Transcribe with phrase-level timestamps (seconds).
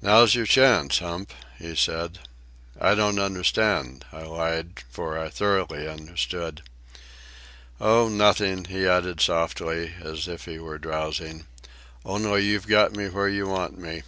[0.00, 2.20] "Now's your chance, Hump," he said.
[2.80, 6.62] "I don't understand," I lied, for I thoroughly understood.
[7.78, 11.44] "Oh, nothing," he added softly, as if he were drowsing;
[12.06, 14.02] "only you've got me where you want me."